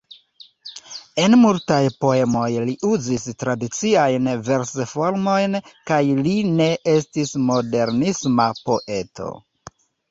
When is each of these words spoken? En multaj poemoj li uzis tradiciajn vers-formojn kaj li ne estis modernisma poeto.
En 1.23 1.35
multaj 1.41 1.77
poemoj 2.05 2.47
li 2.71 2.73
uzis 2.93 3.27
tradiciajn 3.43 4.33
vers-formojn 4.49 5.59
kaj 5.93 6.03
li 6.25 6.37
ne 6.59 6.73
estis 6.99 7.39
modernisma 7.53 8.51
poeto. 8.69 9.35